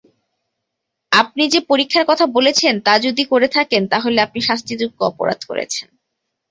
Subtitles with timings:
[1.11, 5.87] আপনি যে পরীক্ষার কথা বলেছেন তা যদি করে থাকেন তাহলে আপনি শাস্তিযোগ্য অপরাধ করেছেন।